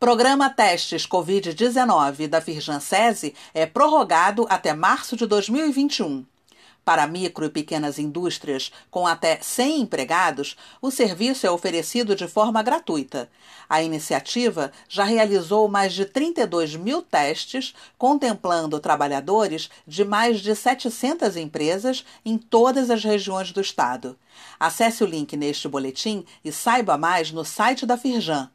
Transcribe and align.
Programa 0.00 0.48
Testes 0.48 1.08
Covid-19 1.08 2.28
da 2.28 2.40
Firjan 2.40 2.78
SESI 2.78 3.34
é 3.52 3.66
prorrogado 3.66 4.46
até 4.48 4.72
março 4.72 5.16
de 5.16 5.26
2021. 5.26 6.24
Para 6.84 7.04
micro 7.08 7.44
e 7.44 7.50
pequenas 7.50 7.98
indústrias 7.98 8.70
com 8.92 9.08
até 9.08 9.40
100 9.42 9.80
empregados, 9.80 10.56
o 10.80 10.92
serviço 10.92 11.48
é 11.48 11.50
oferecido 11.50 12.14
de 12.14 12.28
forma 12.28 12.62
gratuita. 12.62 13.28
A 13.68 13.82
iniciativa 13.82 14.70
já 14.88 15.02
realizou 15.02 15.66
mais 15.66 15.92
de 15.92 16.04
32 16.04 16.76
mil 16.76 17.02
testes, 17.02 17.74
contemplando 17.98 18.78
trabalhadores 18.78 19.68
de 19.84 20.04
mais 20.04 20.38
de 20.38 20.54
700 20.54 21.36
empresas 21.36 22.04
em 22.24 22.38
todas 22.38 22.88
as 22.88 23.02
regiões 23.02 23.50
do 23.50 23.60
estado. 23.60 24.16
Acesse 24.60 25.02
o 25.02 25.08
link 25.08 25.36
neste 25.36 25.66
boletim 25.66 26.24
e 26.44 26.52
saiba 26.52 26.96
mais 26.96 27.32
no 27.32 27.44
site 27.44 27.84
da 27.84 27.98
Firjan 27.98 28.48